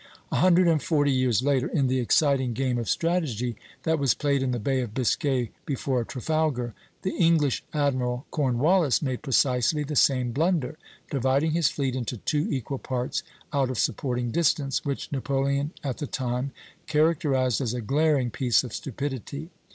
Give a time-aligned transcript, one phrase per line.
[0.31, 4.41] A hundred and forty years later, in the exciting game of strategy that was played
[4.41, 10.31] in the Bay of Biscay before Trafalgar, the English admiral Cornwallis made precisely the same
[10.31, 10.75] blunder,
[11.11, 13.21] dividing his fleet into two equal parts
[13.53, 16.49] out of supporting distance, which Napoleon at the time
[16.87, 19.51] characterized as a glaring piece of stupidity.